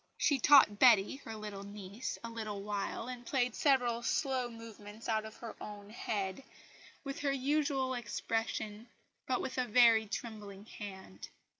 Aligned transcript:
She 0.17 0.39
taught 0.39 0.79
Betty 0.79 1.17
(her 1.17 1.35
little 1.35 1.61
niece) 1.61 2.17
a 2.23 2.29
little 2.31 2.63
while, 2.63 3.07
and 3.07 3.23
played 3.23 3.53
several 3.53 4.01
slow 4.01 4.49
movements 4.49 5.07
out 5.07 5.25
of 5.25 5.35
her 5.37 5.55
own 5.61 5.91
head, 5.91 6.43
with 7.03 7.19
her 7.19 7.31
usual 7.31 7.93
expression, 7.93 8.87
but 9.27 9.41
with 9.41 9.59
a 9.59 9.65
very 9.67 10.07
trembling 10.07 10.65
hand. 10.65 11.29